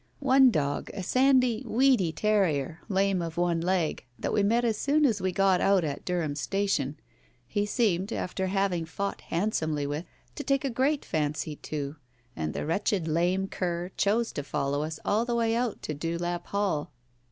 [0.17, 5.05] One dog, a sandy, weedy terrier, lame of one leg, that we met as soon
[5.05, 6.97] as we got out at Durham station,
[7.45, 11.97] he seemed, after having fought handsomely with, to take a great fancy to,
[12.35, 14.43] and the Digitized by Google 198 TALES OF THE UNEASY wretched lame cur chose to
[14.43, 16.91] follow us all the way out to Dewlap Hall.